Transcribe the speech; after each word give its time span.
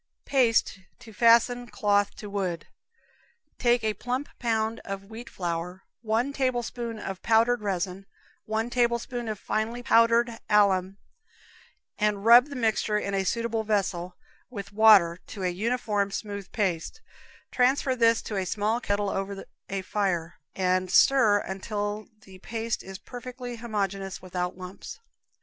Paste 0.25 0.79
to 0.97 1.13
Fasten 1.13 1.67
Cloth 1.67 2.15
to 2.15 2.27
Wood. 2.27 2.65
Take 3.59 3.83
a 3.83 3.93
plump 3.93 4.29
pound 4.39 4.79
of 4.83 5.03
wheat 5.11 5.29
flour, 5.29 5.83
one 6.01 6.33
tablespoonful 6.33 7.07
of 7.07 7.21
powdered 7.21 7.61
resin, 7.61 8.07
one 8.45 8.71
tablespoonful 8.71 9.31
of 9.33 9.37
finely 9.37 9.83
powdered 9.83 10.39
alum, 10.49 10.97
and 11.99 12.25
rub 12.25 12.47
the 12.47 12.55
mixture 12.55 12.97
in 12.97 13.13
a 13.13 13.23
suitable 13.23 13.63
vessel, 13.63 14.15
with 14.49 14.73
water, 14.73 15.19
to 15.27 15.43
a 15.43 15.49
uniform, 15.49 16.09
smooth 16.09 16.51
paste; 16.51 16.99
transfer 17.51 17.95
this 17.95 18.23
to 18.23 18.37
a 18.37 18.45
small 18.47 18.79
kettle 18.81 19.11
over 19.11 19.45
a 19.69 19.83
fire, 19.83 20.39
and 20.55 20.89
stir 20.89 21.37
until 21.41 22.07
the 22.21 22.39
paste 22.39 22.81
is 22.81 22.97
perfectly 22.97 23.57
homogeneous 23.57 24.19
without 24.19 24.57
lumps. 24.57 24.99